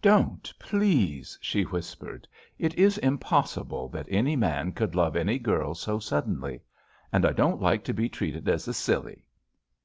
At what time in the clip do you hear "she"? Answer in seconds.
1.44-1.62